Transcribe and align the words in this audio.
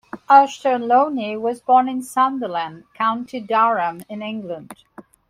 Auchterlonie 0.27 1.37
was 1.39 1.61
born 1.61 1.87
in 1.87 2.01
Sunderland, 2.01 2.85
County 2.95 3.39
Durham 3.39 4.01
in 4.09 4.23
England. 4.23 4.73